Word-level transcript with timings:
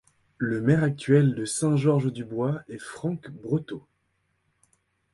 Le 0.39 0.61
maire 0.61 0.83
actuel 0.83 1.35
de 1.35 1.45
Saint-Georges-du-Bois 1.45 2.63
est 2.69 2.79
Franck 2.81 3.29
Breteau. 3.29 3.83